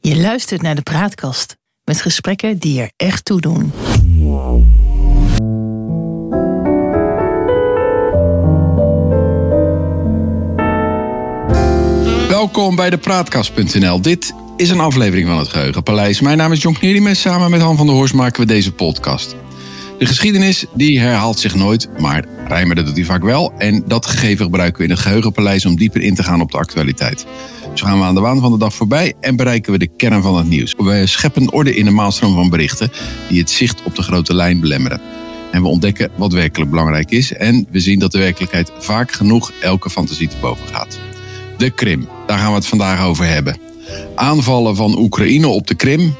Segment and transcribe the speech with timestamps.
[0.00, 3.72] Je luistert naar de Praatkast met gesprekken die er echt toe doen.
[12.28, 14.00] Welkom bij de Praatkast.nl.
[14.00, 16.20] Dit is een aflevering van het Geheugenpaleis.
[16.20, 19.36] Mijn naam is John Knediem samen met Han van der Horst maken we deze podcast.
[19.98, 23.52] De geschiedenis die herhaalt zich nooit, maar rijmen dat doet hij vaak wel.
[23.58, 26.58] En dat gegeven gebruiken we in het Geheugenpaleis om dieper in te gaan op de
[26.58, 27.26] actualiteit.
[27.74, 30.22] Zo gaan we aan de waan van de dag voorbij en bereiken we de kern
[30.22, 30.74] van het nieuws.
[30.76, 32.90] We scheppen orde in de maalstroom van berichten
[33.28, 35.00] die het zicht op de grote lijn belemmeren.
[35.50, 37.32] En we ontdekken wat werkelijk belangrijk is.
[37.32, 40.98] En we zien dat de werkelijkheid vaak genoeg elke fantasie te boven gaat.
[41.56, 43.58] De Krim, daar gaan we het vandaag over hebben.
[44.14, 46.14] Aanvallen van Oekraïne op de Krim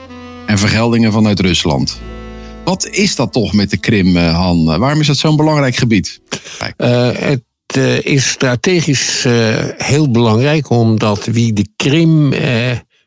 [0.47, 2.01] en vergeldingen vanuit Rusland.
[2.65, 4.65] Wat is dat toch met de Krim, eh, Han?
[4.65, 6.21] Waarom is dat zo'n belangrijk gebied?
[6.77, 7.43] Uh, het
[7.77, 9.25] uh, is strategisch
[9.77, 12.31] heel belangrijk omdat wie de Krim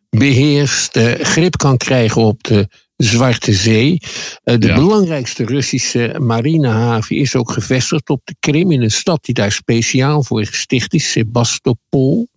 [0.10, 2.68] beheerst, grip kan krijgen op de
[2.98, 4.02] Zwarte Zee.
[4.44, 4.76] de ja.
[4.76, 10.24] belangrijkste Russische marinehaven is ook gevestigd op de Krim in een stad die daar speciaal
[10.24, 12.28] voor gesticht is, Sebastopol.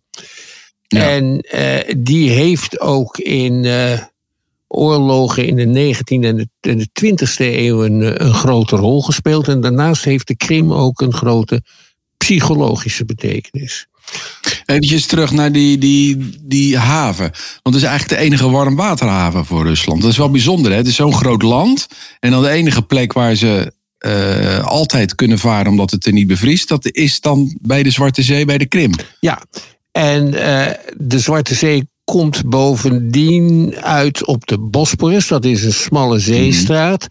[0.86, 1.10] Ja.
[1.10, 1.44] En
[1.96, 3.64] die heeft ook in
[4.72, 9.48] oorlogen in de 19e en de, 20e eeuw een, een, grote rol gespeeld.
[9.48, 11.62] En daarnaast heeft de Krim ook een grote
[12.24, 13.86] psychologische betekenis.
[14.66, 17.30] Even terug naar die, die, die haven.
[17.62, 20.02] Want het is eigenlijk de enige warmwaterhaven voor Rusland.
[20.02, 20.70] Dat is wel bijzonder.
[20.70, 20.76] Hè?
[20.76, 21.86] Het is zo'n groot land.
[22.20, 23.72] En dan de enige plek waar ze
[24.06, 26.68] uh, altijd kunnen varen omdat het er niet bevriest.
[26.68, 28.92] Dat is dan bij de Zwarte Zee, bij de Krim.
[29.20, 29.42] Ja,
[29.92, 35.28] en uh, de Zwarte Zee komt bovendien uit op de Bosporus.
[35.28, 37.06] Dat is een smalle zeestraat.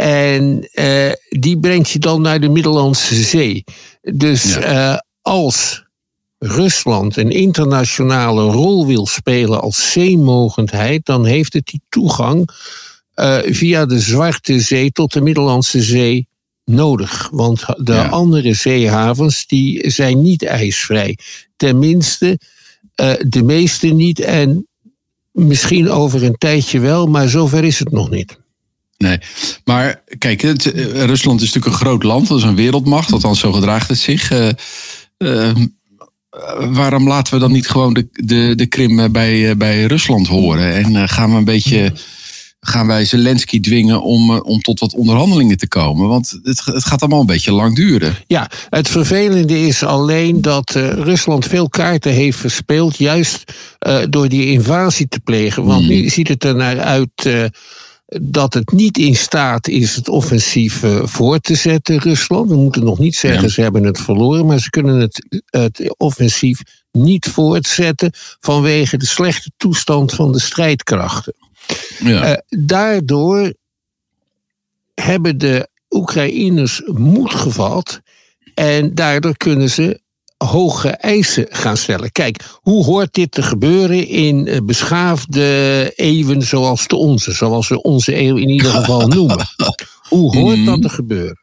[0.00, 3.64] En uh, die brengt je dan naar de Middellandse Zee.
[4.00, 4.92] Dus ja.
[4.92, 5.84] uh, als
[6.38, 12.50] Rusland een internationale rol wil spelen als zeemogendheid, dan heeft het die toegang
[13.14, 16.28] uh, via de Zwarte Zee tot de Middellandse Zee
[16.64, 17.28] nodig.
[17.32, 18.08] Want de ja.
[18.08, 21.18] andere zeehavens die zijn niet ijsvrij.
[21.56, 22.38] Tenminste,
[23.28, 24.68] de meeste niet en
[25.32, 28.38] misschien over een tijdje wel, maar zover is het nog niet.
[29.04, 29.18] Nee,
[29.64, 33.40] maar kijk, het, uh, Rusland is natuurlijk een groot land, dat is een wereldmacht, althans
[33.40, 34.32] zo gedraagt het zich.
[35.18, 35.50] Uh,
[36.70, 41.08] waarom laten we dan niet gewoon de, de, de Krim bij, bij Rusland horen en
[41.08, 41.92] gaan we een beetje
[42.60, 46.08] gaan wij Zelensky dwingen om, om tot wat onderhandelingen te komen?
[46.08, 48.16] Want het, het gaat allemaal een beetje lang duren.
[48.26, 53.52] Ja, het vervelende is alleen dat Rusland veel kaarten heeft verspeeld, juist
[54.08, 55.64] door die invasie te plegen.
[55.64, 55.88] Want hmm.
[55.88, 57.28] nu ziet het er naar uit.
[58.20, 62.48] Dat het niet in staat is het offensief voor te zetten, Rusland.
[62.48, 63.48] We moeten nog niet zeggen ja.
[63.48, 66.62] ze hebben het verloren, maar ze kunnen het, het offensief
[66.92, 68.10] niet voortzetten
[68.40, 71.34] vanwege de slechte toestand van de strijdkrachten.
[71.98, 72.30] Ja.
[72.30, 73.54] Uh, daardoor
[74.94, 78.00] hebben de Oekraïners moed gevat
[78.54, 80.00] en daardoor kunnen ze
[80.44, 82.12] hoge eisen gaan stellen.
[82.12, 88.16] Kijk, hoe hoort dit te gebeuren in beschaafde eeuwen zoals de onze, zoals we onze
[88.18, 89.46] eeuw in ieder geval noemen?
[90.08, 91.38] Hoe hoort dat te gebeuren?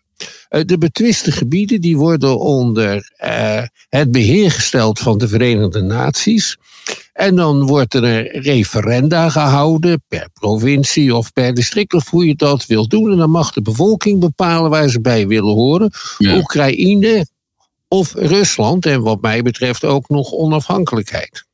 [0.50, 6.58] De betwiste gebieden die worden onder uh, het beheer gesteld van de Verenigde Naties.
[7.14, 12.36] En dan wordt er een referenda gehouden per provincie of per district of hoe je
[12.36, 13.12] dat wilt doen.
[13.12, 15.92] En dan mag de bevolking bepalen waar ze bij willen horen.
[16.18, 16.38] Ja.
[16.38, 17.26] Oekraïne
[17.88, 21.46] of Rusland en wat mij betreft ook nog onafhankelijkheid.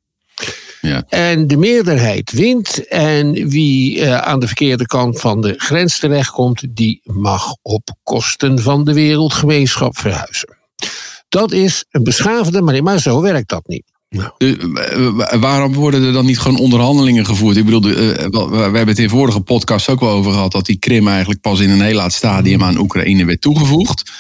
[0.81, 1.03] Ja.
[1.09, 6.75] En de meerderheid wint en wie uh, aan de verkeerde kant van de grens terechtkomt,
[6.75, 10.57] die mag op kosten van de wereldgemeenschap verhuizen.
[11.29, 13.92] Dat is een beschavende manier, maar zo werkt dat niet.
[14.13, 14.34] Ja.
[14.38, 17.57] Uh, waarom worden er dan niet gewoon onderhandelingen gevoerd?
[17.57, 17.96] Ik bedoel, uh,
[18.50, 21.59] we hebben het in vorige podcast ook wel over gehad dat die Krim eigenlijk pas
[21.59, 24.12] in een heel laat stadium aan Oekraïne werd toegevoegd.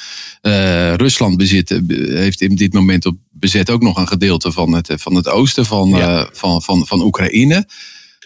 [0.41, 4.89] Uh, Rusland bezit, heeft in dit moment op bezet ook nog een gedeelte van het,
[4.95, 6.27] van het oosten van, ja.
[6.31, 7.67] van, van, van Oekraïne.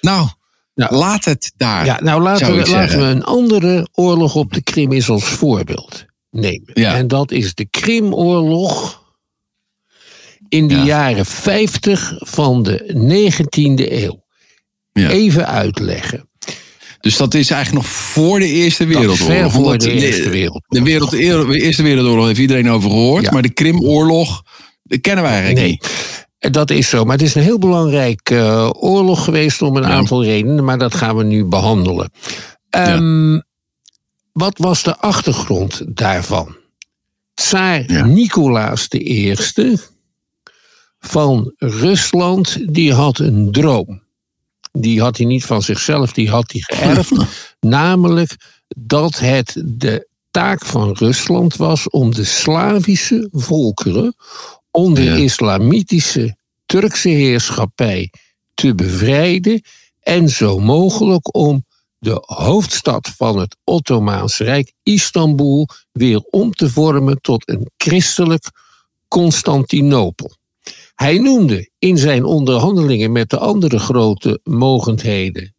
[0.02, 0.28] Nou,
[0.74, 0.88] ja.
[0.92, 1.86] laat het daar.
[1.86, 6.06] Ja, nou laten, we, laten we een andere oorlog op de Krim eens als voorbeeld
[6.32, 6.72] nemen.
[6.74, 6.96] Ja.
[6.96, 9.06] En dat is de Krimoorlog
[10.50, 10.84] in de ja.
[10.84, 14.26] jaren 50 van de 19e eeuw.
[14.92, 15.10] Ja.
[15.10, 16.30] Even uitleggen.
[17.00, 19.52] Dus dat is eigenlijk nog voor de Eerste Wereldoorlog.
[19.52, 20.62] voor de, Eerste Wereldoorlog.
[20.68, 23.24] De, wereld, de Eerste Wereldoorlog heeft iedereen over gehoord.
[23.24, 23.32] Ja.
[23.32, 24.44] Maar de Krimoorlog
[25.02, 25.70] kennen wij eigenlijk nee.
[25.70, 26.54] niet.
[26.54, 30.24] Dat is zo, maar het is een heel belangrijk uh, oorlog geweest om een aantal
[30.24, 32.12] redenen, maar dat gaan we nu behandelen.
[32.70, 33.44] Um,
[34.32, 36.56] wat was de achtergrond daarvan?
[37.34, 39.36] Tsaar Nicolaas I
[41.00, 44.06] van Rusland, die had een droom.
[44.72, 47.12] Die had hij niet van zichzelf, die had hij geërfd.
[47.60, 48.36] namelijk
[48.78, 54.16] dat het de taak van Rusland was om de Slavische volkeren
[54.72, 55.16] onder Ja.
[55.16, 56.36] islamitische
[56.66, 58.12] Turkse heerschappij
[58.54, 59.62] te bevrijden
[60.00, 61.66] en zo mogelijk om
[62.00, 68.52] de hoofdstad van het Ottomaanse Rijk, Istanbul, weer om te vormen tot een christelijk
[69.08, 70.36] Constantinopel.
[70.98, 75.56] Hij noemde in zijn onderhandelingen met de andere grote mogendheden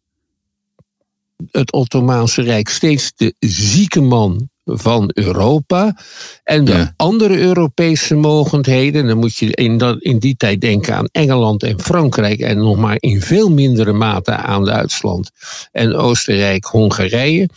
[1.51, 5.97] het Ottomaanse Rijk steeds de zieke man van Europa.
[6.43, 6.93] En de Ja.
[6.95, 11.79] andere Europese mogendheden, dan moet je in, dat, in die tijd denken aan Engeland en
[11.81, 15.31] Frankrijk en nog maar in veel mindere mate aan Duitsland
[15.71, 17.49] en Oostenrijk, Hongarije.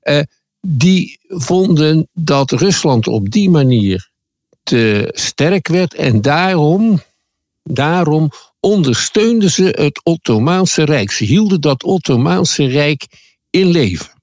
[0.00, 0.20] eh,
[0.60, 4.10] die vonden dat Rusland op die manier
[4.62, 7.00] te sterk werd en daarom,
[7.66, 8.30] daarom
[8.60, 11.10] ondersteunden ze het Ottomaanse Rijk.
[11.12, 13.06] Ze hielden dat Ottomaanse Rijk
[13.50, 14.14] in leven.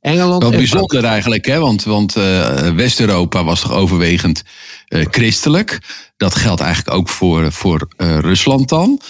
[0.00, 1.58] Engeland Wel bijzonder eigenlijk, hè?
[1.58, 4.42] want, want eh, West-Europa was toch overwegend
[4.86, 5.78] eh, christelijk.
[6.16, 9.00] Dat geldt eigenlijk ook voor, voor eh, Rusland dan.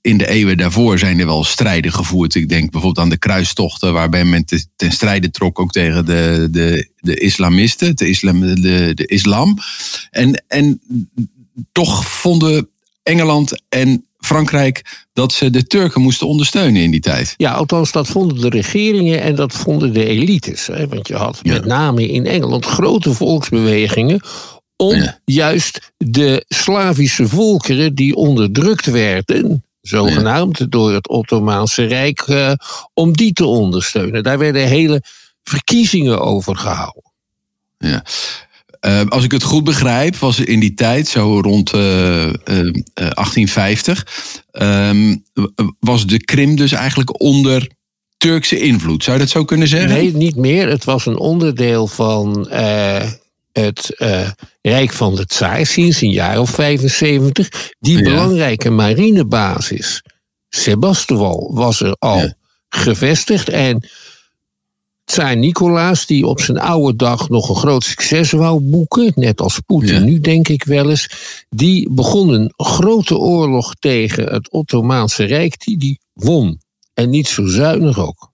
[0.00, 2.34] In de eeuwen daarvoor zijn er wel strijden gevoerd.
[2.34, 6.48] Ik denk bijvoorbeeld aan de kruistochten, waarbij men te- ten strijde trok ook tegen de,
[6.50, 8.40] de, de islamisten, de islam.
[8.40, 9.58] De, de islam.
[10.10, 10.80] En, en
[11.72, 12.68] toch vonden
[13.02, 17.34] Engeland en Frankrijk dat ze de Turken moesten ondersteunen in die tijd.
[17.36, 20.66] Ja, althans, dat vonden de regeringen en dat vonden de elites.
[20.66, 20.88] Hè?
[20.88, 21.52] Want je had Ja.
[21.52, 24.20] met name in Engeland grote volksbewegingen
[24.76, 25.18] om Ja.
[25.24, 32.52] juist de Slavische volkeren die onderdrukt werden, zogenaamd door het Ottomaanse Rijk, eh,
[32.94, 34.22] om die te ondersteunen.
[34.22, 35.02] Daar werden hele
[35.42, 37.02] verkiezingen over gehouden.
[37.78, 38.04] Ja.
[38.80, 42.32] Eh, als ik het goed begrijp, was er in die tijd, zo rond eh, eh,
[42.44, 44.06] eh, 1850,
[44.50, 45.16] ehm,
[45.80, 47.70] was de Krim dus eigenlijk onder
[48.16, 49.04] Turkse invloed.
[49.04, 49.88] Zou je dat zo kunnen zeggen?
[49.90, 50.68] Nee, niet meer.
[50.68, 52.48] Het was een onderdeel van
[53.52, 53.94] het
[54.62, 57.72] Rijk van de Tsaar sinds een jaar of 75.
[57.78, 58.02] Die Ja.
[58.02, 60.02] belangrijke marinebasis,
[60.48, 62.34] Sebastopol, was er al Ja.
[62.68, 63.48] gevestigd.
[63.48, 63.88] En
[65.10, 69.58] Tsaar Nicolaas, die op zijn oude dag nog een groot succes wou boeken, net als
[69.66, 70.00] Poetin Ja.
[70.00, 71.10] nu denk ik wel eens,
[71.48, 76.60] die begon een grote oorlog tegen het Ottomaanse Rijk, die die won.
[76.94, 78.28] En niet zo zuinig ook.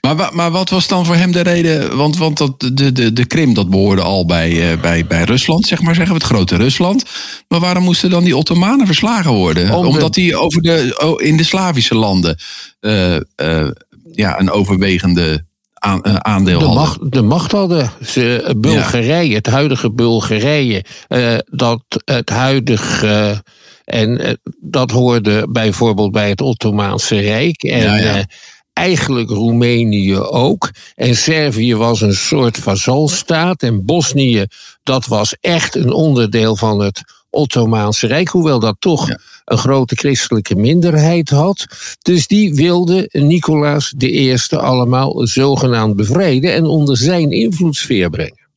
[0.00, 1.96] Maar, maar wat was dan voor hem de reden?
[1.96, 5.66] Want, want dat, de, de, de Krim dat behoorde al bij, eh, bij, bij Rusland,
[5.66, 7.04] zeg maar zeggen we, het grote Rusland.
[7.48, 9.70] Maar waarom moesten dan die Ottomanen verslagen worden?
[9.74, 12.38] Om de- Omdat die over de, in de Slavische landen
[12.80, 13.70] eh, eh,
[14.12, 15.44] ja, een overwegende
[15.80, 16.82] aan, eh, aandeel de hadden.
[16.82, 17.90] macht, de macht hadden.
[18.04, 23.42] Ze, Bulgarije, het huidige Bulgarije, eh, dat het huidige.
[23.84, 27.62] en eh, dat hoorde bijvoorbeeld bij het Ottomaanse Rijk.
[27.62, 28.16] En Ja, ja.
[28.16, 28.24] eh,
[28.72, 30.70] eigenlijk Roemenië ook.
[30.94, 33.62] En Servië was een soort vazalstaat.
[33.62, 34.44] En Bosnië,
[34.82, 38.28] dat was echt een onderdeel van het Ottomaanse Rijk.
[38.28, 39.18] Hoewel dat toch Ja.
[39.44, 41.66] een grote christelijke minderheid had.
[42.02, 48.48] Dus die wilde Nicolaas I allemaal zogenaamd bevrijden en onder zijn invloedssfeer brengen.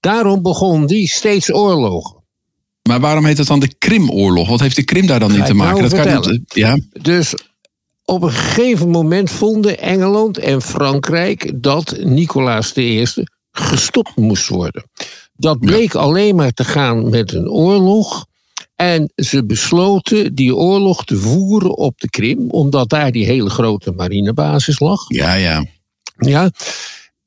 [0.00, 2.22] Daarom begon die steeds oorlogen.
[2.88, 4.48] Maar waarom heet het dan de Krimoorlog?
[4.48, 5.78] Wat heeft de Krim daar dan in ik te maken?
[5.78, 6.44] nou kan vertellen.
[6.46, 7.34] ja, Dus
[8.04, 13.06] op een gegeven moment vonden Engeland en Frankrijk dat Nicolaas I
[13.52, 14.84] gestopt moest worden.
[15.36, 18.26] Dat bleek alleen maar te gaan met een oorlog.
[18.74, 23.90] En ze besloten die oorlog te voeren op de Krim, omdat daar die hele grote
[23.92, 25.00] marinebasis lag.
[25.08, 25.64] ja, ja.
[26.16, 26.50] Ja.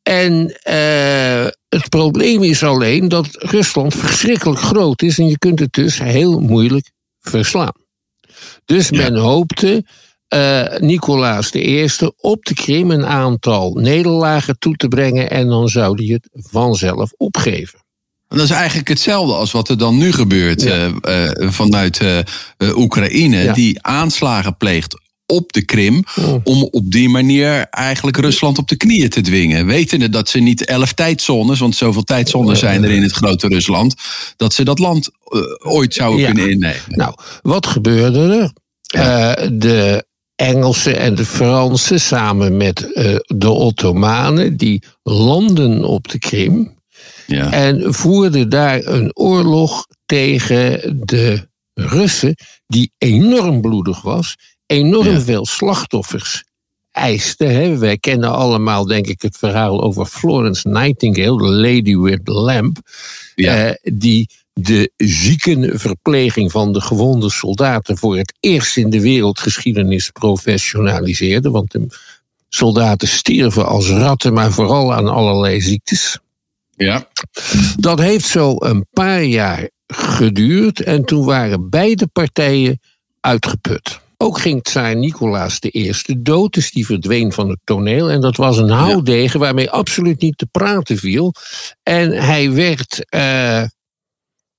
[0.03, 5.73] En eh, het probleem is alleen dat Rusland verschrikkelijk groot is en je kunt het
[5.73, 7.73] dus heel moeilijk verslaan.
[8.65, 8.97] Dus Ja.
[8.97, 9.85] men hoopte
[10.27, 11.87] eh Nicolaas I
[12.17, 17.11] op de Krim een aantal nederlagen toe te brengen en dan zou hij het vanzelf
[17.17, 17.79] opgeven.
[18.27, 20.91] En dat is eigenlijk hetzelfde als wat er dan nu gebeurt Ja.
[21.01, 23.37] eh, eh, vanuit eh, Oekraïne.
[23.43, 23.53] Ja.
[23.53, 26.03] Die aanslagen pleegt op de Krim.
[26.19, 26.33] Oh.
[26.43, 29.65] Om op die manier eigenlijk Rusland op de knieën te dwingen.
[29.65, 33.95] Wetende dat ze niet elf tijdzones, want zoveel tijdzones zijn er in het grote Rusland.
[34.35, 35.09] Dat ze dat land
[35.63, 36.25] ooit zouden Ja.
[36.31, 36.81] kunnen innemen.
[36.87, 38.51] Nou, wat gebeurde
[38.91, 39.51] er?
[39.51, 40.05] De
[40.35, 42.77] Engelsen en de Fransen samen met
[43.25, 46.75] de Ottomanen, die landen op de Krim.
[47.27, 47.51] Ja.
[47.51, 52.35] En voerden daar een oorlog tegen de Russen,
[52.67, 54.35] die enorm bloedig was,
[54.65, 55.21] enorm Ja.
[55.21, 56.43] veel slachtoffers
[56.97, 57.45] eiste.
[57.45, 57.77] Hè.
[57.77, 62.77] Wij kennen allemaal, denk ik, het verhaal over Florence Nightingale, de Lady with the Lamp.
[63.35, 63.65] Ja.
[63.65, 71.51] Eh, die de ziekenverpleging van de gewonde soldaten voor het eerst in de wereldgeschiedenis professionaliseerde.
[71.51, 71.87] Want de
[72.49, 76.19] soldaten stierven als ratten, maar vooral aan allerlei ziektes.
[76.77, 77.07] Ja.
[77.75, 82.79] Dat heeft zo een paar jaar geduurd en toen waren beide partijen
[83.19, 83.99] uitgeput.
[84.17, 88.09] Ook ging tsaar Nicolaas I dood, dus die verdween van het toneel.
[88.09, 91.33] En dat was een houdegen waarmee absoluut niet te praten viel.
[91.83, 93.63] En hij werd eh,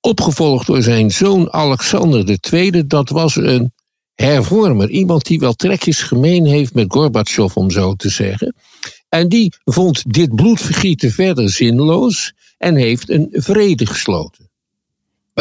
[0.01, 2.87] opgevolgd door zijn zoon Alexander II.
[2.87, 3.73] Dat was een
[4.15, 8.55] hervormer, iemand die wel trekjes gemeen heeft met Gorbachev, om zo te zeggen.
[9.09, 14.48] En die vond dit bloedvergieten verder zinloos en heeft een vrede gesloten.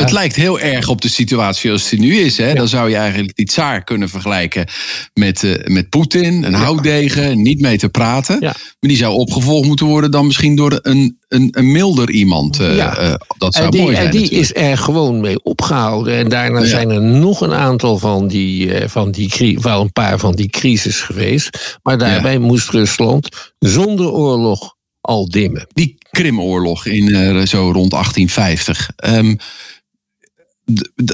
[0.02, 2.38] Het lijkt heel erg op de situatie zoals die nu is.
[2.38, 2.54] Hè?
[2.54, 4.66] Dan zou je eigenlijk die tsaar kunnen vergelijken
[5.14, 8.40] met, uh, met Poetin, een houtdegen, niet mee te praten.
[8.40, 12.62] Maar die zou opgevolgd moeten worden dan misschien door een, een, een milder iemand.
[12.62, 14.06] Uh, uh, dat zou en die, mooi zijn.
[14.06, 14.56] En die natuurlijk.
[14.56, 16.18] is er gewoon mee opgehouden.
[16.18, 20.36] En daarna zijn er nog een aantal van die, van die, wel een paar van
[20.36, 21.78] die crisis geweest.
[21.84, 25.68] Maar daarbij moest Rusland zonder oorlog al dimmen.
[25.74, 27.08] Die Krimoorlog in
[27.48, 28.90] zo rond 1850.
[29.06, 29.38] Um,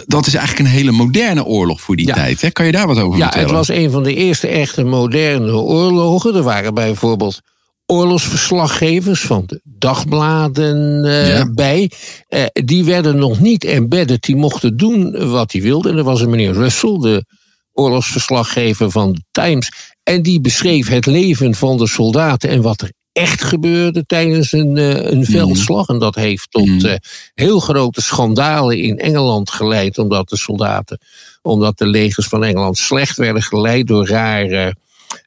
[0.05, 2.13] dat is eigenlijk een hele moderne oorlog voor die Ja.
[2.13, 2.41] tijd.
[2.41, 2.50] Hè?
[2.51, 3.48] Kan je daar wat over Ja, vertellen?
[3.48, 6.36] het was een van de eerste echte moderne oorlogen.
[6.36, 7.39] Er waren bijvoorbeeld
[7.86, 11.50] oorlogsverslaggevers van de dagbladen eh, Ja.
[11.53, 11.91] bij.
[12.27, 15.91] Eh, die werden nog niet embedded, die mochten doen wat die wilden.
[15.91, 17.25] En er was een meneer Russell, de
[17.74, 19.72] oorlogsverslaggever van de Times.
[20.03, 24.77] En die beschreef het leven van de soldaten en wat er echt gebeurde tijdens een,
[24.77, 25.88] eh, een veldslag.
[25.88, 26.86] En dat heeft tot Mhm.
[26.86, 26.96] eh,
[27.34, 31.00] heel grote schandalen in Engeland geleid, omdat de soldaten,
[31.41, 34.75] omdat de legers van Engeland slecht werden geleid door rare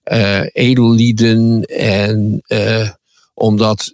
[0.03, 2.43] eh, edellieden en
[3.35, 3.93] omdat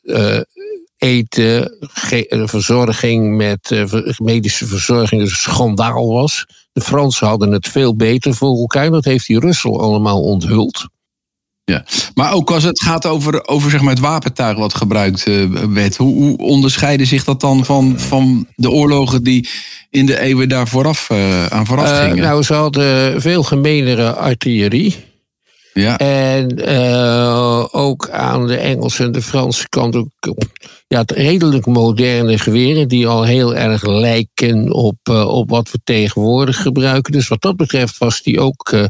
[0.98, 1.76] eten,
[2.48, 3.84] verzorging met
[4.18, 6.46] medische verzorging een schandaal was.
[6.72, 8.90] De Fransen hadden het veel beter voor elkaar.
[8.90, 10.88] Dat heeft die Russell allemaal onthuld.
[11.64, 11.84] Ja.
[12.14, 15.96] Maar ook als het gaat over, over zeg maar het wapentuig wat gebruikt eh, werd.
[15.96, 19.48] Hoe, hoe onderscheiden zich dat dan van, van de oorlogen die
[19.90, 22.16] in de eeuwen daar vooraf, eh, aan vooraf Eh, gingen?
[22.16, 24.96] nou, ze hadden veel gemeenere artillerie.
[25.72, 25.98] Ja.
[25.98, 30.08] En eh, ook aan de Engelse en de Franse kant ook
[30.88, 36.62] ja, redelijk moderne geweren die al heel erg lijken op, eh, op wat we tegenwoordig
[36.62, 37.12] gebruiken.
[37.12, 38.84] Dus wat dat betreft was die ook eh,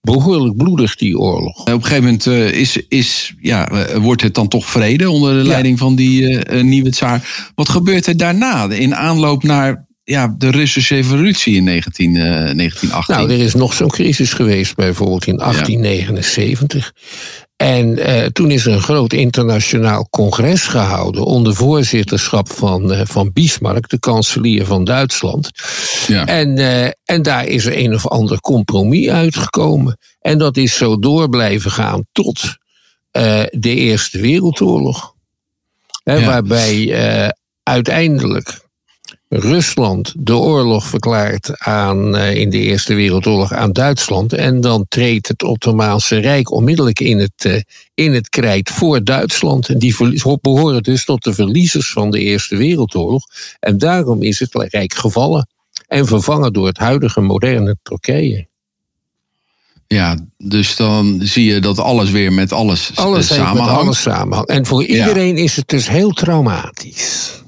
[0.00, 1.60] behoorlijk bloedig, die oorlog.
[1.60, 5.78] Op een gegeven moment is, is, ja, wordt het dan toch vrede onder de leiding
[5.78, 7.50] van die nieuwe tsaar.
[7.54, 13.14] Wat gebeurt er daarna in aanloop naar ja, de Russische revolutie in 19, eh, 1918?
[13.14, 16.92] Nou, er is nog zo'n crisis geweest, bijvoorbeeld in 1879.
[17.62, 23.32] En eh, toen is er een groot internationaal congres gehouden onder voorzitterschap van, eh, van
[23.32, 25.50] Bismarck, de kanselier van Duitsland.
[26.06, 26.26] ja.
[26.26, 29.98] En, eh, en daar is er een of ander compromis uitgekomen.
[30.20, 32.60] En dat is zo door blijven gaan tot
[33.50, 35.14] de Eerste Wereldoorlog.
[36.04, 36.24] Ja.
[36.24, 36.94] Waarbij
[37.62, 38.61] uiteindelijk
[39.34, 44.32] Rusland de oorlog verklaart aan, eh, in de Eerste Wereldoorlog aan Duitsland.
[44.32, 47.60] En dan treedt het Ottomaanse Rijk onmiddellijk in het, eh,
[47.94, 49.68] in het krijt voor Duitsland.
[49.68, 49.94] En die
[50.40, 53.24] behoren dus tot de verliezers van de Eerste Wereldoorlog.
[53.60, 55.48] En daarom is het Rijk gevallen
[55.86, 58.46] en vervangen door het huidige moderne Turkije.
[59.86, 63.80] ja, dus dan zie je dat alles weer met alles, s- Alles samenhangt.
[63.80, 64.48] alles samenhangt.
[64.50, 67.41] En voor iedereen is het dus heel traumatisch.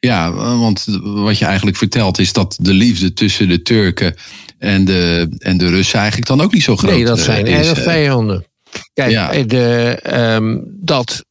[0.00, 4.14] Ja, want wat je eigenlijk vertelt is dat de liefde tussen de Turken
[4.58, 7.46] en de, en de Russen eigenlijk dan ook niet zo groot Nee, dat eh, zijn
[7.46, 7.68] is.
[7.68, 8.44] erg vijanden.
[8.94, 9.32] Kijk, Ja.
[9.32, 11.24] eh, de, ehm, dat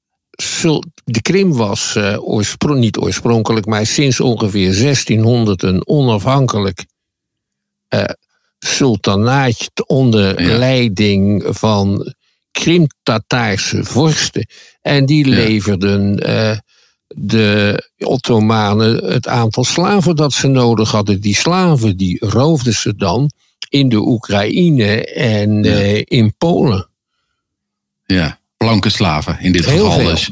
[1.04, 6.86] de Krim was eh, oorspro- niet oorspronkelijk, maar sinds ongeveer 1600 een onafhankelijk
[7.88, 8.04] eh
[8.60, 10.58] sultanaatje onder Ja.
[10.58, 12.14] leiding van
[12.52, 14.48] Krim-Tataarse vorsten.
[14.82, 16.58] En die leverden eh,
[17.16, 21.22] de Ottomanen het aantal slaven dat ze nodig hadden.
[21.22, 23.32] Die slaven die roofden ze dan
[23.70, 25.72] in de Oekraïne en Ja.
[25.76, 26.90] eh, in Polen.
[28.06, 30.10] Ja, blanke slaven in dit Heel geval veel.
[30.10, 30.30] dus.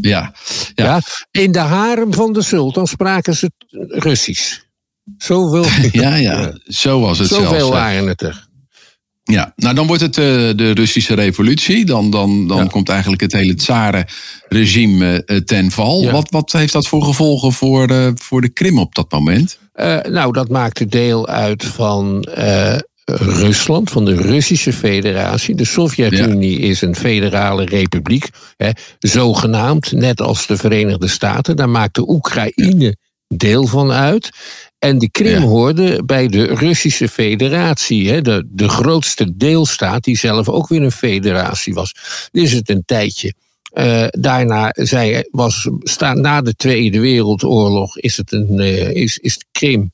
[0.00, 0.32] Ja,
[0.74, 0.84] Ja.
[0.84, 1.00] Ja.
[1.30, 3.50] In de harem van de sultan spraken ze
[3.88, 4.58] Russisch.
[5.18, 5.64] Zoveel,
[6.02, 7.64] ja, ja, zo was het zoveel zelfs.
[7.64, 7.70] eh.
[7.70, 8.47] waren het er.
[9.32, 10.24] Ja, nou dan wordt het eh,
[10.56, 11.84] de Russische revolutie.
[11.84, 12.64] Dan, dan, dan Ja.
[12.66, 16.02] komt eigenlijk het hele Tsarenregime eh, ten val.
[16.02, 16.12] Ja.
[16.12, 19.58] Wat, wat heeft dat voor gevolgen voor de, voor de Krim op dat moment?
[19.72, 22.76] Eh, nou, dat maakte deel uit van eh,
[23.14, 25.54] Rusland, van de Russische Federatie.
[25.54, 31.56] De Sovjet-Unie is een federale republiek, hè, zogenaamd, net als de Verenigde Staten.
[31.56, 32.96] Daar maakte Oekraïne
[33.28, 34.30] deel van uit.
[34.78, 40.48] En de Krim hoorde bij de Russische Federatie, hè, de, de grootste deelstaat, die zelf
[40.48, 41.94] ook weer een federatie was.
[42.30, 43.34] Is het een tijdje.
[43.72, 49.38] Uh, daarna zij, was, sta, na de Tweede Wereldoorlog is, het een, uh, is, is
[49.38, 49.92] de Krim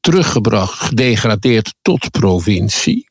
[0.00, 3.08] teruggebracht, gedegradeerd tot provincie.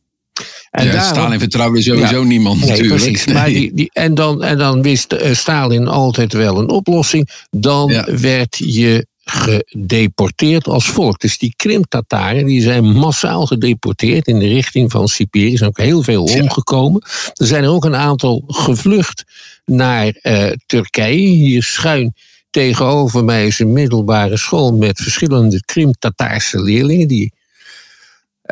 [0.70, 3.02] En ja, daarom, Stalin vertrouwde sowieso ja, niemand nee, natuurlijk.
[3.02, 3.34] Precies, nee.
[3.34, 7.28] maar die, die, en, dan, en dan wist uh, Stalin altijd wel een oplossing.
[7.50, 8.06] Dan ja.
[8.20, 11.20] werd je gedeporteerd als volk.
[11.20, 15.52] Dus die Krim-Tataren die zijn massaal gedeporteerd in de richting van Siberië.
[15.52, 17.02] Er zijn ook heel veel omgekomen.
[17.34, 19.24] Er zijn er ook een aantal gevlucht
[19.64, 21.28] naar uh, Turkije.
[21.28, 22.14] Hier schuin
[22.50, 27.08] tegenover mij is een middelbare school met verschillende Krim-Tataarse leerlingen.
[27.08, 27.32] Die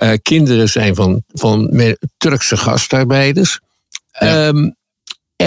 [0.02, 1.86] uh, kinderen zijn van, van
[2.18, 3.60] Turkse gastarbeiders.
[4.10, 4.46] Ja.
[4.46, 4.76] Um,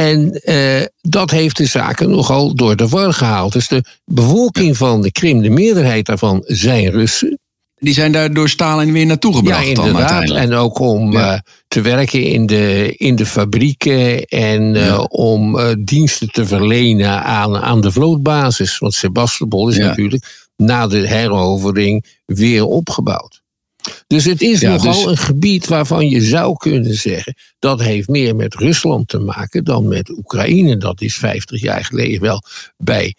[0.06, 3.54] en uh, dat heeft de zaken nogal door de war gehaald.
[3.54, 7.40] Dus de bevolking van de Krim, de meerderheid daarvan, zijn Russen.
[7.76, 10.28] Die zijn daar door Stalin weer naartoe gebracht ja, inderdaad.
[10.28, 11.34] dan En ook om ja.
[11.34, 14.98] uh, te werken in de, in de fabrieken en uh, ja.
[14.98, 18.78] om diensten te verlenen aan, aan de vlootbasis.
[18.78, 23.44] Want Sebastopol is natuurlijk na de herovering weer opgebouwd.
[24.08, 25.06] Dus het is ja, nogal dus...
[25.06, 29.88] een gebied waarvan je zou kunnen zeggen dat heeft meer met Rusland te maken dan
[29.88, 30.78] met Oekraïne.
[30.78, 32.42] Dat is 50 jaar geleden wel
[32.78, 33.16] bij,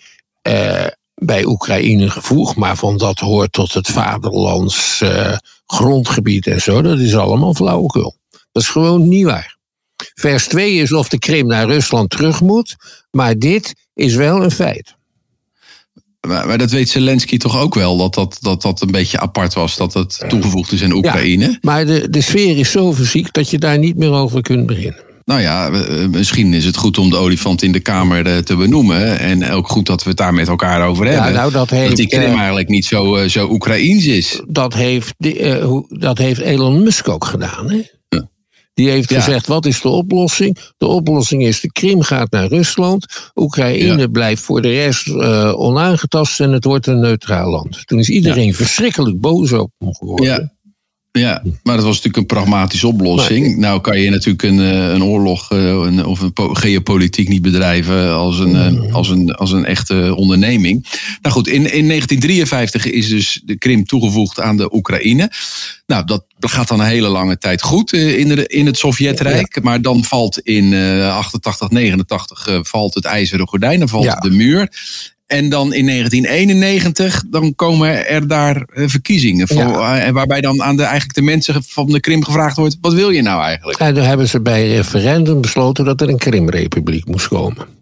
[0.48, 6.82] uh, bij Oekraïne gevoegd, maar van dat hoort tot het vaderlands uh, grondgebied en zo.
[6.82, 8.16] Dat is allemaal flauwekul.
[8.52, 9.56] Dat is gewoon niet waar.
[10.14, 12.76] Vers 2 is of de Krim naar Rusland terug moet,
[13.10, 14.94] maar dit is wel een feit.
[16.20, 19.54] Maar, maar, dat weet Zelensky toch ook wel, dat dat, dat dat een beetje apart
[19.54, 21.44] was, dat het toegevoegd is in Oekraïne.
[21.44, 24.66] Ja, maar de, de sfeer is zo verziekt dat je daar niet meer over kunt
[24.66, 25.04] beginnen.
[25.26, 25.70] Nou ja,
[26.10, 29.18] misschien is het goed om de olifant in de kamer te benoemen.
[29.18, 31.32] En ook goed dat we het daar met elkaar over hebben.
[31.32, 34.42] Ja, nou, dat, heeft, dat die Krim eigenlijk niet zo, zo Oekraïens is.
[34.48, 37.70] Dat heeft, uh, dat heeft Elon Musk ook gedaan.
[37.70, 37.82] Hè?
[38.76, 39.20] Die heeft ja.
[39.20, 40.58] gezegd, wat is de oplossing?
[40.76, 43.30] De oplossing is, de Krim gaat naar Rusland.
[43.34, 44.06] Oekraïne ja.
[44.06, 47.86] blijft voor de rest uh, onaangetast en het wordt een neutraal land.
[47.86, 48.52] Toen is iedereen ja.
[48.52, 50.55] verschrikkelijk boos op hem geworden.
[51.18, 51.42] Ja.
[51.62, 53.46] Maar dat was natuurlijk een pragmatische oplossing.
[53.46, 58.38] Maar, nou kan je natuurlijk een, een oorlog een, of een geopolitiek niet bedrijven als
[58.38, 58.92] een, mm.
[58.92, 60.86] als een, als een echte onderneming.
[61.22, 65.30] Nou goed, in, in 1953 is dus de Krim toegevoegd aan de Oekraïne.
[65.86, 69.54] Nou, dat gaat dan een hele lange tijd goed in, de, in het Sovjetrijk.
[69.54, 69.62] Ja.
[69.62, 74.14] Maar dan valt in uh, 88, 89 uh, valt het ijzeren gordijn, dan valt ja.
[74.14, 74.70] de muur.
[75.26, 79.48] En dan in 1991, dan komen er daar verkiezingen.
[79.48, 80.12] Voor, ja.
[80.12, 83.22] Waarbij dan aan de, eigenlijk de mensen van de Krim gevraagd wordt: wat wil je
[83.22, 83.78] nou eigenlijk?
[83.78, 87.75] En dan hebben ze bij referendum besloten dat er een Krimrepubliek moest komen.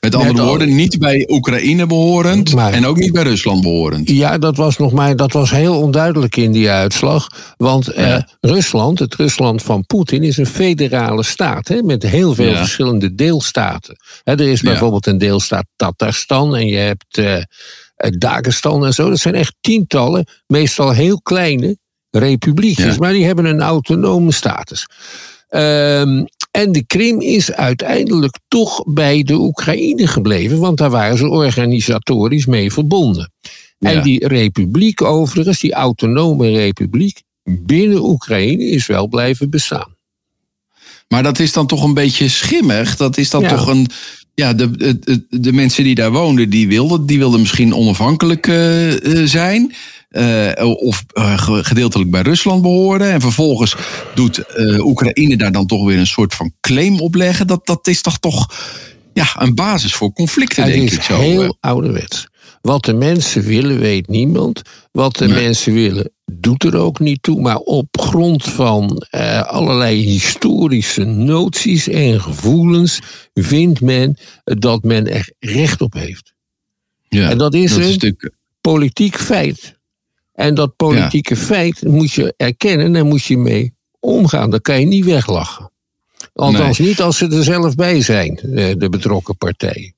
[0.00, 4.10] Met andere woorden, niet bij Oekraïne behorend maar, en ook niet bij Rusland behorend.
[4.10, 7.28] Ja, dat was nog maar dat was heel onduidelijk in die uitslag.
[7.56, 7.92] Want ja.
[7.92, 12.56] eh, Rusland, het Rusland van Poetin, is een federale staat hè, met heel veel ja.
[12.56, 13.96] verschillende deelstaten.
[14.24, 17.42] Hè, er is bijvoorbeeld een deelstaat Tatarstan en je hebt eh,
[18.18, 19.08] Dagestan en zo.
[19.08, 21.78] Dat zijn echt tientallen, meestal heel kleine
[22.10, 24.86] republiekjes, maar die hebben een autonome status.
[25.50, 26.26] Um,
[26.58, 32.46] en de Krim is uiteindelijk toch bij de Oekraïne gebleven, want daar waren ze organisatorisch
[32.46, 33.32] mee verbonden.
[33.78, 33.92] Ja.
[33.92, 39.96] En die republiek overigens, die autonome republiek binnen Oekraïne, is wel blijven bestaan.
[41.08, 42.96] Maar dat is dan toch een beetje schimmig.
[42.96, 43.48] Dat is dan ja.
[43.48, 43.86] toch een.
[44.34, 48.92] ja, de, de, de mensen die daar woonden, die wilden, die wilden misschien onafhankelijk uh,
[49.24, 49.74] zijn.
[50.18, 51.04] Uh, of
[51.62, 53.12] gedeeltelijk bij Rusland behoorden.
[53.12, 53.76] En vervolgens
[54.14, 54.44] doet
[54.78, 57.46] Oekraïne daar dan toch weer een soort van claim op leggen.
[57.46, 58.46] Dat, dat is toch toch
[59.14, 61.18] ja, een basis voor conflicten, denk ik zo.
[61.20, 62.26] heel ouderwets.
[62.62, 64.62] Wat de mensen willen, weet niemand.
[64.92, 65.42] Wat de Nee.
[65.42, 67.40] mensen willen, doet er ook niet toe.
[67.40, 72.98] Maar op grond van eh, allerlei historische noties en gevoelens
[73.34, 76.32] vindt men dat men er recht op heeft.
[77.08, 78.30] ja, en dat is dat is een natuurlijk.
[78.60, 79.77] politiek feit.
[80.38, 84.50] En dat politieke feit moet je erkennen en moet je mee omgaan.
[84.50, 85.70] Dat kan je niet weglachen.
[86.34, 89.94] Althans, niet als ze er zelf bij zijn, de, de betrokken partijen.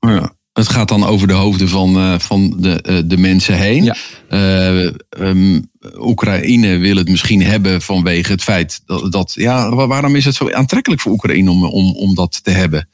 [0.00, 0.34] Ja.
[0.52, 3.84] Het gaat dan over de hoofden van, eh, van de, eh, de mensen heen.
[3.84, 3.96] Ja.
[4.28, 5.60] Eh, ehm,
[5.98, 9.32] Oekraïne wil het misschien hebben vanwege het feit dat, dat.
[9.34, 12.88] Ja, wa- waarom is het zo aantrekkelijk voor Oekraïne om, om, om dat te hebben?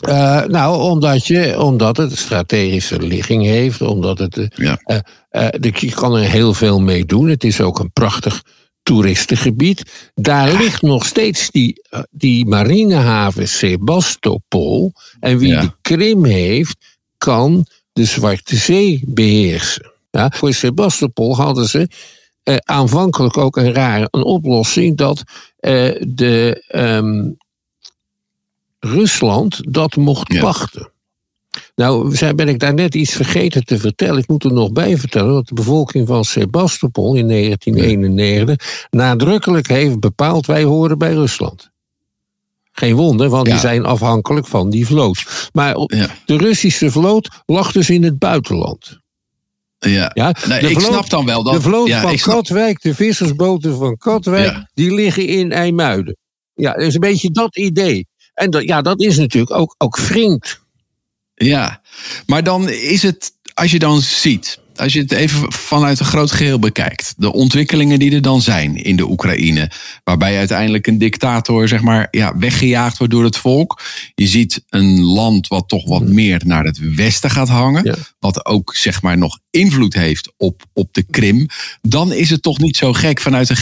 [0.00, 4.38] Eh, nou, omdat, je, omdat het strategische ligging heeft, omdat het.
[4.38, 4.78] eh, Ja.
[4.84, 4.98] eh,
[5.30, 7.28] eh, de- je kan er heel veel mee doen.
[7.28, 8.42] Het is ook een prachtig
[8.82, 10.10] toeristengebied.
[10.14, 14.92] Daar ligt nog steeds die, die marinehaven Sebastopol.
[15.20, 15.60] En wie Ja.
[15.60, 16.76] de Krim heeft,
[17.18, 19.92] kan de Zwarte Zee beheersen.
[20.10, 21.88] Ja, voor Sebastopol hadden ze
[22.64, 25.22] aanvankelijk ook een rare een oplossing dat
[26.00, 26.64] de.
[26.68, 27.28] ehm,
[28.80, 30.40] Rusland dat mocht Ja.
[30.40, 30.90] pachten.
[31.74, 34.18] Nou, ben ik daar net iets vergeten te vertellen.
[34.18, 40.00] Ik moet er nog bij vertellen dat de bevolking van Sebastopol in 1991 nadrukkelijk heeft
[40.00, 41.70] bepaald: wij horen bij Rusland.
[42.72, 43.52] Geen wonder, want Ja.
[43.52, 45.48] die zijn afhankelijk van die vloot.
[45.52, 46.08] Maar Ja.
[46.24, 48.98] de Russische vloot lag dus in het buitenland.
[49.78, 50.10] Ja.
[50.14, 51.52] Ja, Nee, de ik vloot- snap dan wel dat.
[51.54, 56.16] de vloot ja, van Katwijk, de vissersboten van Katwijk, die liggen in IJmuiden.
[56.54, 58.06] Ja, dat is een beetje dat idee.
[58.34, 60.60] En dat, ja, dat is natuurlijk ook, ook vreemd.
[61.34, 61.80] Ja,
[62.26, 66.30] maar dan is het, als je dan ziet, als je het even vanuit een groot
[66.32, 69.70] geheel bekijkt, de ontwikkelingen die er dan zijn in de Oekraïne,
[70.04, 73.82] waarbij uiteindelijk een dictator zeg maar ja, weggejaagd wordt door het volk.
[74.14, 77.94] Je ziet een land wat toch wat meer naar het westen gaat hangen, Ja.
[78.18, 81.46] wat ook zeg maar nog invloed heeft op, op de Krim.
[81.82, 83.56] Dan is het toch niet zo gek vanuit een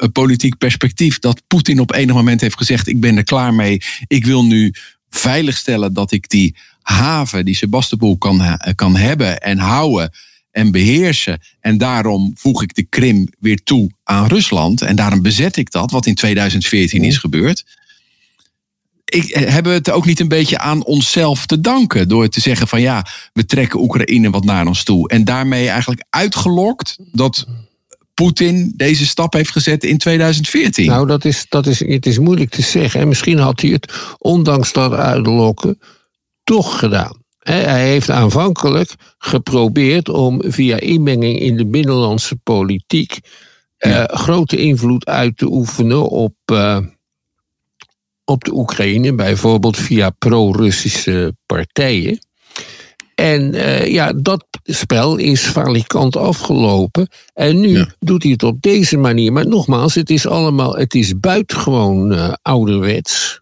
[0.00, 4.24] geopolitiek perspectief dat Poetin op enig moment heeft gezegd: ik ben er klaar mee, ik
[4.24, 4.74] wil nu
[5.10, 10.10] veiligstellen dat ik die haven, die Sebastopol kan, kan hebben en houden
[10.50, 11.40] en beheersen.
[11.60, 14.82] En daarom voeg ik de Krim weer toe aan Rusland.
[14.82, 17.64] En daarom bezet ik dat, wat in 2014 is gebeurd.
[19.04, 22.08] Ik, eh, hebben we het ook niet een beetje aan onszelf te danken?
[22.08, 25.08] Door te zeggen van ja, we trekken Oekraïne wat naar ons toe.
[25.08, 27.46] En daarmee eigenlijk uitgelokt dat
[28.20, 30.86] Poetin deze stap heeft gezet in 2014.
[30.86, 33.00] Nou, dat is, dat is, het is moeilijk te zeggen.
[33.00, 35.78] En misschien had hij het, ondanks dat uitlokken,
[36.44, 37.22] toch gedaan.
[37.38, 43.18] Hij heeft aanvankelijk geprobeerd om via inmenging in de binnenlandse politiek
[43.78, 44.06] Ja.
[44.06, 46.78] eh, grote invloed uit te oefenen op, eh,
[48.24, 52.18] op de Oekraïne, bijvoorbeeld via pro-Russische partijen.
[53.20, 57.08] En eh, ja, dat spel is falikant afgelopen.
[57.34, 57.86] En nu Ja.
[57.98, 59.32] doet hij het op deze manier.
[59.32, 63.39] Maar nogmaals, het is allemaal, het is buitengewoon eh, ouderwets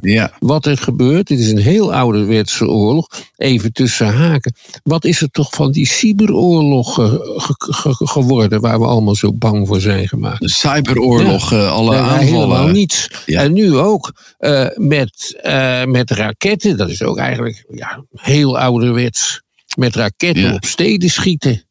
[0.00, 1.28] ja, wat er gebeurt.
[1.28, 3.08] Het is een heel ouderwetse oorlog.
[3.36, 4.54] Even tussen haken.
[4.82, 8.60] Wat is er toch van die cyberoorlog eh, ge- ge- geworden...
[8.60, 10.40] waar we allemaal zo bang voor zijn gemaakt?
[10.40, 12.72] de cyberoorlog, eh, alle Ja, helemaal aanvallen.
[12.72, 13.10] niets.
[13.26, 13.42] Ja.
[13.42, 15.40] En nu ook eh, met,
[15.88, 16.76] met raketten.
[16.76, 19.42] Dat is ook eigenlijk ja, heel ouderwets.
[19.76, 20.54] Met raketten Ja.
[20.54, 21.64] op steden schieten.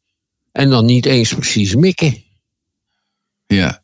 [0.52, 2.22] En dan niet eens precies mikken.
[3.46, 3.82] Ja.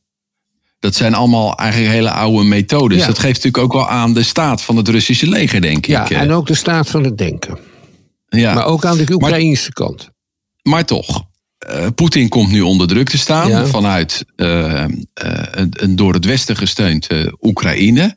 [0.79, 2.99] Dat zijn allemaal eigenlijk hele oude methodes.
[3.01, 3.07] Ja.
[3.07, 6.11] Dat geeft natuurlijk ook wel aan de staat van het Russische leger, denk Ja, ik.
[6.11, 6.21] eh.
[6.21, 7.59] en ook de staat van het denken.
[8.29, 8.55] ja.
[8.55, 10.09] Maar ook aan de Oekraïnse kant.
[10.63, 11.25] Maar toch,
[11.59, 13.67] eh, Poetin komt nu onder druk te staan Ja.
[13.67, 14.85] vanuit eh,
[15.15, 17.07] een, een door het Westen gesteund
[17.41, 18.17] Oekraïne.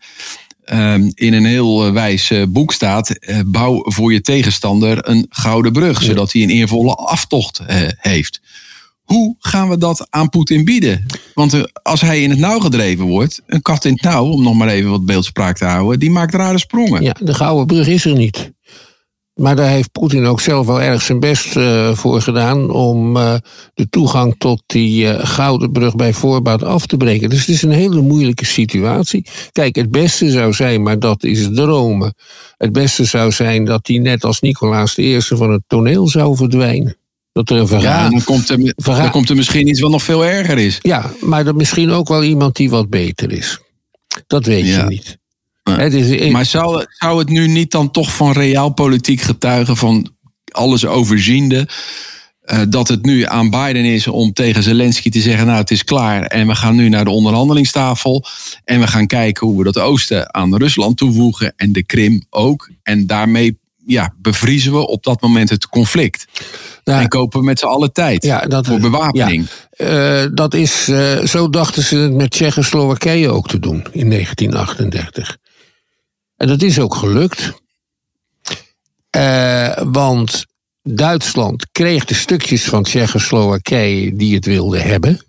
[0.64, 3.14] Ehm, in een heel wijs boek staat:
[3.46, 7.62] bouw voor je tegenstander een gouden brug, zodat hij een eervolle aftocht
[7.98, 8.42] heeft.
[9.10, 11.06] Hoe gaan we dat aan Poetin bieden?
[11.34, 14.44] Want eh, als hij in het nauw gedreven wordt, een kat in het nauw, om
[14.44, 17.04] nog maar even wat beeldspraak te houden, die maakt rare sprongen.
[17.04, 18.52] Ja, de Gouden Brug is er niet.
[19.34, 23.36] Maar daar heeft Poetin ook zelf wel erg zijn best eh, voor gedaan om eh,
[23.74, 27.30] de toegang tot die Gouden Brug bij voorbaat af te breken.
[27.30, 29.26] Dus het is een hele moeilijke situatie.
[29.52, 32.14] Kijk, het beste zou zijn, maar dat is dromen.
[32.58, 36.99] Het beste zou zijn dat hij net als Nicolaas I van het toneel zou verdwijnen.
[37.46, 38.06] Dat er een Ja, verhaal.
[38.06, 40.80] en dan komt, er, dan komt er misschien iets wat nog veel erger is.
[40.82, 43.60] Ja, maar dan misschien ook wel iemand die wat beter is.
[44.28, 44.78] Dat weet Ja.
[44.78, 45.18] je niet.
[45.64, 45.78] Nee.
[45.78, 50.12] Het is, maar zou, zou het nu niet dan toch van realpolitiek getuigen van
[50.52, 51.68] alles overziende?
[52.46, 55.84] Uh, dat het nu aan Biden is om tegen Zelensky te zeggen: Nou, het is
[55.84, 56.24] klaar.
[56.24, 58.26] En we gaan nu naar de onderhandelingstafel.
[58.64, 61.54] En we gaan kijken hoe we dat oosten aan Rusland toevoegen.
[61.56, 62.70] En de Krim ook.
[62.84, 63.58] En daarmee
[63.90, 66.26] ja, bevriezen we op dat moment het conflict.
[66.84, 69.48] en kopen we met z'n allen tijd ja, dat, voor bewapening.
[69.70, 74.10] Ja, uh, dat is, uh, zo dachten ze het met Tsjechoslowakije ook te doen in
[74.10, 75.38] 1938.
[76.36, 77.54] En dat is ook gelukt.
[79.18, 80.46] Uh, want
[80.84, 85.20] Duitsland kreeg de stukjes van Tsjechoslowakije die het wilde hebben.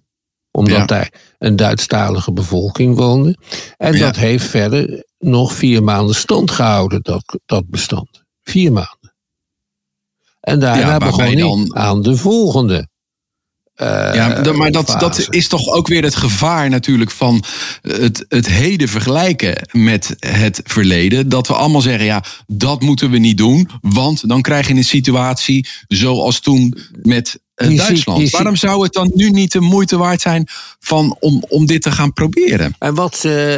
[0.50, 3.36] Omdat daar een Duitsstalige bevolking woonde.
[3.76, 8.19] En dat heeft verder nog vier maanden stand gehouden, dat, dat bestand.
[8.50, 9.14] Vier maanden.
[10.40, 11.76] En daarna ja, begon dan...
[11.76, 12.88] aan de volgende.
[13.76, 17.44] Uh, ja, maar dat, dat is toch ook weer het gevaar natuurlijk van
[17.82, 21.28] het, het heden vergelijken met het verleden.
[21.28, 23.70] Dat we allemaal zeggen, ja, dat moeten we niet doen.
[23.80, 28.30] Want dan krijg je een situatie zoals toen met uh, Duitsland.
[28.30, 31.92] Waarom zou het dan nu niet de moeite waard zijn van, om, om dit te
[31.92, 32.74] gaan proberen?
[32.78, 33.56] En wat, uh,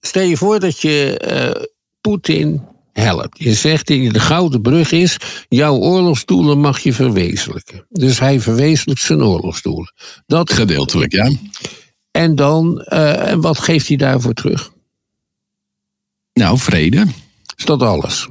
[0.00, 1.68] stel je voor dat je
[2.00, 3.38] Poetin helpt.
[3.38, 5.16] Je zegt dat de Gouden Brug is,
[5.48, 7.86] jouw oorlogsdoelen mag je verwezenlijken.
[7.88, 9.92] Dus hij verwezenlijkt zijn oorlogsdoelen.
[10.26, 11.30] Dat Gedeeltelijk, ja.
[12.10, 14.72] En dan, uh, wat geeft hij daarvoor terug?
[16.32, 17.06] Nou, vrede.
[17.56, 18.28] Is dat alles?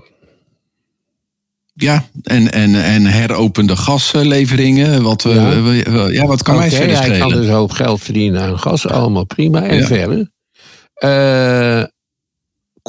[1.74, 5.02] Ja, en, en, en heropende gasleveringen.
[5.02, 5.54] Wat, ja.
[5.54, 7.12] Uh, ja, wat kan okay, mij verder schelen?
[7.12, 9.64] Hij kan dus een hoop geld verdienen aan gas, allemaal prima.
[9.64, 9.86] En ja.
[9.86, 10.32] verder.
[11.04, 11.84] Uh,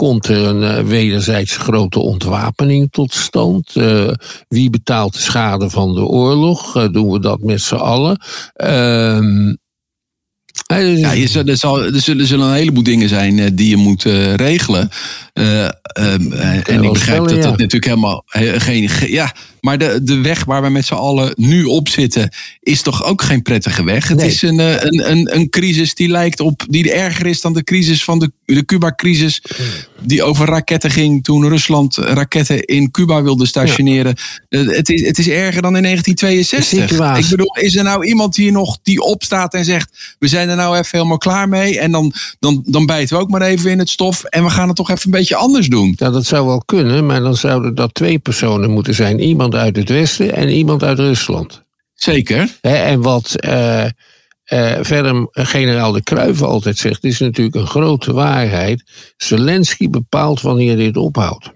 [0.01, 3.77] komt er een uh, wederzijds grote ontwapening tot stand?
[3.77, 4.11] Uh,
[4.49, 6.77] wie betaalt de schade van de oorlog?
[6.77, 8.21] Uh, doen we dat met z'n allen?
[8.55, 9.55] Ehm,
[10.67, 14.03] ja, je, er, zal, er, zullen, er zullen een heleboel dingen zijn die je moet
[14.37, 14.89] regelen.
[15.33, 18.23] Um, en ik begrijp dat dat natuurlijk helemaal
[18.59, 18.91] geen.
[19.07, 23.05] Ja, maar de, de weg waar we met z'n allen nu op zitten, is toch
[23.05, 24.09] ook geen prettige weg.
[24.09, 26.65] Het is een, een, een, een crisis die lijkt op.
[26.69, 29.43] die erger is dan de crisis van de, de Cuba-crisis.
[30.03, 34.17] Die over raketten ging toen Rusland raketten in Cuba wilde stationeren.
[34.49, 37.19] Het, is, het is erger dan in 1962.
[37.25, 40.57] Ik bedoel, is er nou iemand hier nog die opstaat en zegt: we zijn er
[40.57, 41.79] nou even helemaal klaar mee.
[41.79, 44.25] En dan, dan, dan bijten we ook maar even in het stof.
[44.25, 45.95] En we gaan het toch even een beetje anders doen.
[45.97, 49.21] Ja, dat zou wel kunnen, maar dan zouden dat twee personen moeten zijn.
[49.21, 51.63] Iemand uit het Westen en iemand uit Rusland.
[51.95, 52.59] Zeker.
[52.61, 58.83] en wat uh, uh, verder generaal de Kruijven altijd zegt, is natuurlijk een grote waarheid.
[59.17, 61.51] Zelensky bepaalt wanneer dit ophoudt.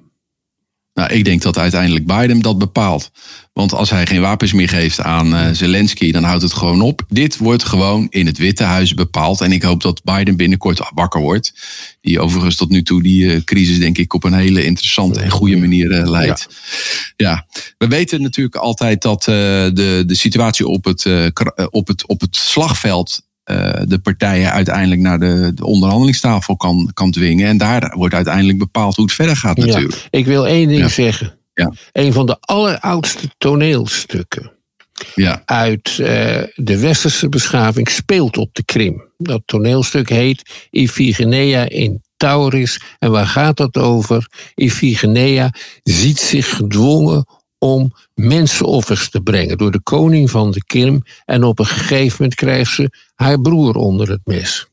[0.95, 3.11] Nou, ik denk dat uiteindelijk Biden dat bepaalt.
[3.55, 7.03] Want als hij geen wapens meer geeft aan uh, Zelensky, dan houdt het gewoon op.
[7.09, 9.41] Dit wordt gewoon in het Witte Huis bepaald.
[9.41, 11.53] En ik hoop dat Biden binnenkort wakker wordt.
[12.01, 15.31] Die overigens tot nu toe die uh, crisis, denk ik, op een hele interessante en
[15.31, 16.47] goede manier uh, leidt.
[17.17, 17.31] Ja.
[17.31, 17.47] ja.
[17.79, 21.07] we weten natuurlijk altijd dat de, de situatie op het,
[21.71, 27.11] op, het, op het slagveld uh, de partijen uiteindelijk naar de, de, onderhandelingstafel kan, kan
[27.11, 27.49] dwingen.
[27.49, 29.93] En daar wordt uiteindelijk bepaald hoe het verder gaat natuurlijk.
[29.93, 30.89] Ja, ik wil één ding ja.
[30.89, 31.39] zeggen.
[31.55, 31.73] Ja.
[31.93, 34.53] Een van de alleroudste toneelstukken
[35.15, 35.43] ja.
[35.45, 36.07] uit uh,
[36.55, 39.09] de westerse beschaving speelt op de Krim.
[39.19, 42.81] Dat toneelstuk heet Iphigenia in Tauris.
[42.99, 44.29] En waar gaat dat over?
[44.55, 47.27] Iphigenia ziet zich gedwongen
[47.59, 51.03] om mensenoffers te brengen door de koning van de Krim.
[51.25, 54.67] En op een gegeven moment krijgt ze haar broer onder het mes.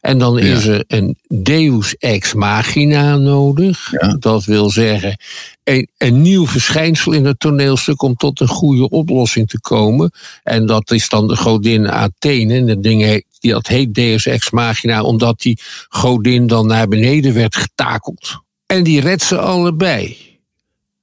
[0.00, 3.90] En dan is er een deus ex machina nodig.
[4.18, 5.16] Dat wil zeggen,
[5.64, 10.10] een, een nieuw verschijnsel in het toneelstuk om tot een goede oplossing te komen.
[10.42, 12.54] En dat is dan de godin Athene.
[12.54, 17.34] En dat ding heet, dat heet deus ex machina omdat die godin dan naar beneden
[17.34, 18.40] werd getakeld.
[18.66, 20.29] En die redt ze allebei.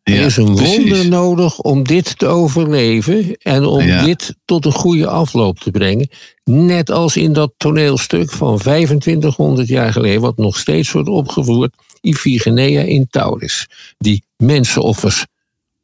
[0.08, 5.08] Er is een wonder nodig om dit te overleven en om dit tot een goede
[5.08, 6.10] afloop te brengen.
[6.44, 12.82] Net als in dat toneelstuk van 2500 jaar geleden, wat nog steeds wordt opgevoerd, Iphigenia
[12.82, 13.68] in Tauris,
[13.98, 15.26] die mensenoffers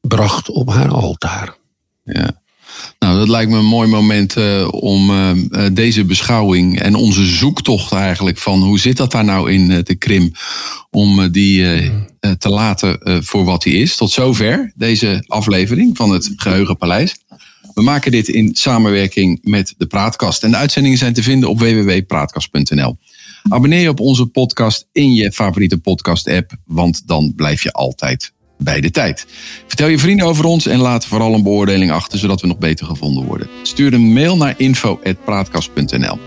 [0.01, 1.57] bracht op haar altaar.
[2.03, 2.42] Ja.
[3.03, 5.31] Nou, dat lijkt me een mooi moment uh, om uh,
[5.73, 10.31] deze beschouwing en onze zoektocht eigenlijk van hoe zit dat daar nou in de Krim,
[10.89, 11.91] om die
[12.37, 13.95] te laten voor wat die is.
[13.95, 17.15] Tot zover deze aflevering van het Geheugenpaleis.
[17.73, 20.43] We maken dit in samenwerking met de Praatkast.
[20.43, 22.97] En de uitzendingen zijn te vinden op www.praatkast.nl.
[23.49, 28.81] Abonneer je op onze podcast in je favoriete podcast-app, want dan blijf je altijd bij
[28.81, 29.25] de tijd.
[29.67, 32.85] Vertel je vrienden over ons en laat vooral een beoordeling achter, zodat we nog beter
[32.85, 33.47] gevonden worden.
[33.63, 36.19] Stuur een mail naar info.praatkast.nl.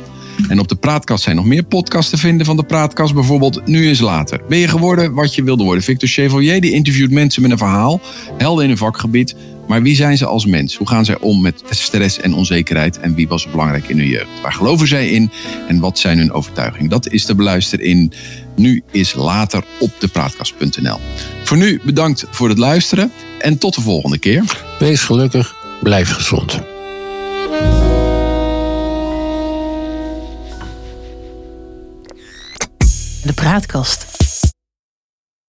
[0.49, 3.15] En op de Praatkast zijn nog meer podcasts te vinden van de Praatkast.
[3.15, 4.41] Bijvoorbeeld Nu is Later.
[4.49, 5.83] Ben je geworden wat je wilde worden?
[5.83, 8.01] Victor Chevalier die interviewt mensen met een verhaal.
[8.39, 9.35] Helden in een vakgebied.
[9.69, 10.77] Maar wie zijn ze als mens?
[10.77, 13.01] Hoe gaan zij om met stress en onzekerheid?
[13.01, 14.41] En wie was belangrijk in hun jeugd?
[14.43, 15.31] Waar geloven zij in?
[15.69, 16.91] En wat zijn hun overtuigingen?
[16.91, 18.13] Dat is te beluisteren in
[18.57, 20.99] Nu is Later op de praatkast.nl.
[21.45, 24.65] Voor nu bedankt voor het luisteren en tot de volgende keer.
[24.79, 26.61] Wees gelukkig, blijf gezond.
[33.23, 34.16] De Praatkast.